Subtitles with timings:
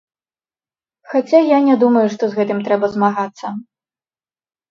[1.11, 3.47] Хаця я не думаю, што з гэтым трэба змагацца.